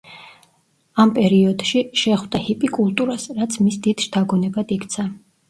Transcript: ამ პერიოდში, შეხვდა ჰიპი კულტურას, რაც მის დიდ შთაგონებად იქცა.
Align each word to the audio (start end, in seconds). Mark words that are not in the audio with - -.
ამ 1.03 1.11
პერიოდში, 1.17 1.81
შეხვდა 2.05 2.41
ჰიპი 2.47 2.71
კულტურას, 2.79 3.27
რაც 3.41 3.59
მის 3.67 3.79
დიდ 3.87 4.07
შთაგონებად 4.09 4.77
იქცა. 4.81 5.09